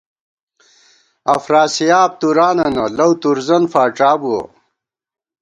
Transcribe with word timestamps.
افراسیاب 1.35 2.11
تُوراننہ، 2.19 2.85
لَؤ 2.97 3.11
تُورزَن 3.21 3.63
فاڄا 3.71 4.11
بُوَہ 4.21 4.41